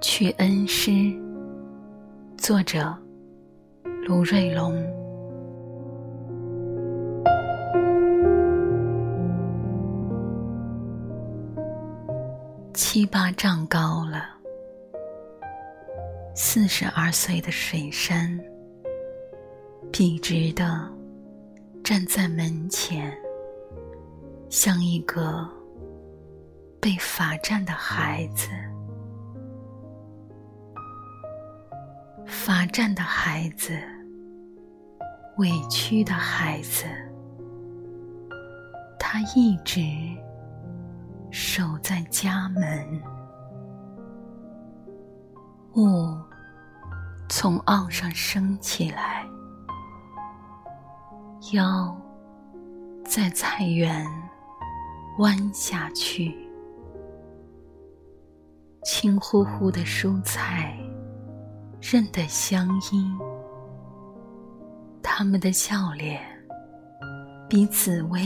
[0.00, 0.90] 去恩师，
[2.38, 2.96] 作者
[4.06, 4.74] 卢瑞龙。
[12.72, 14.24] 七八丈高了，
[16.34, 18.40] 四十二岁的水山，
[19.92, 20.88] 笔直的
[21.84, 23.12] 站在门前，
[24.48, 25.46] 像一个
[26.80, 28.48] 被罚站的孩子。
[32.42, 33.78] 罚站的孩子，
[35.36, 36.86] 委屈的孩子，
[38.98, 39.82] 他一直
[41.30, 43.02] 守在家门。
[45.76, 46.16] 雾
[47.28, 49.26] 从岸上升起来，
[51.52, 51.94] 腰
[53.04, 54.10] 在菜园
[55.18, 56.34] 弯下去，
[58.82, 60.74] 青乎乎的蔬菜。
[61.80, 63.18] 认得乡音，
[65.02, 66.20] 他们的笑脸
[67.48, 68.20] 比紫薇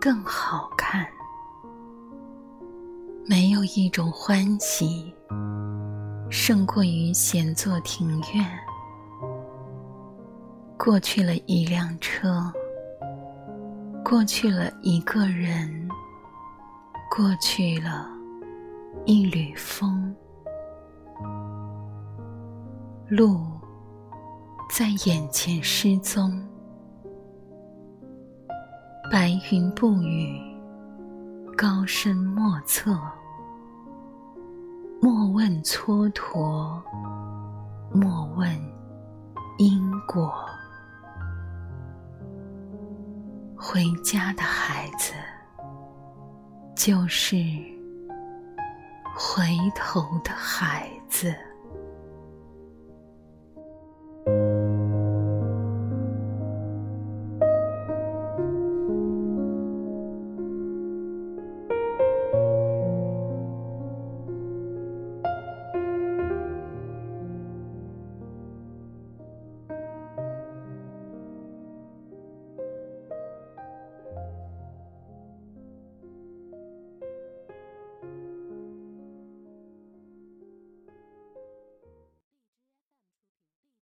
[0.00, 1.06] 更好看。
[3.26, 5.12] 没有一种欢喜
[6.30, 8.46] 胜过于闲坐庭院。
[10.78, 12.52] 过去了一辆车，
[14.04, 15.88] 过去了一个人，
[17.10, 18.06] 过去了
[19.06, 20.03] 一缕风。
[23.16, 23.40] 路
[24.68, 26.32] 在眼前失踪，
[29.08, 30.36] 白云不语，
[31.56, 32.98] 高深莫测。
[35.00, 36.82] 莫问蹉跎，
[37.92, 38.50] 莫问
[39.58, 40.34] 因果。
[43.56, 45.12] 回家的孩子，
[46.74, 47.36] 就是
[49.14, 49.44] 回
[49.76, 51.32] 头的孩子。